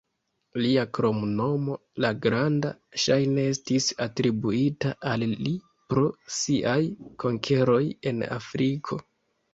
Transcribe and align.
Lia 0.61 0.83
kromnomo, 0.97 1.75
"La 2.05 2.09
Granda", 2.23 2.71
ŝajne 3.03 3.45
estis 3.51 3.89
atribuita 4.07 4.95
al 5.13 5.27
li 5.45 5.55
pro 5.93 6.07
siaj 6.39 6.79
konkeroj 7.25 7.81
en 8.15 8.27
Afriko. 8.39 8.99